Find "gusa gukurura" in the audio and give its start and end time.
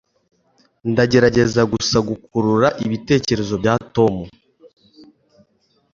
1.71-2.67